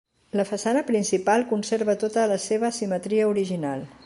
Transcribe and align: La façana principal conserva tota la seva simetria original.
La 0.39 0.45
façana 0.51 0.81
principal 0.87 1.45
conserva 1.53 1.97
tota 2.07 2.27
la 2.35 2.41
seva 2.49 2.75
simetria 2.79 3.33
original. 3.37 3.91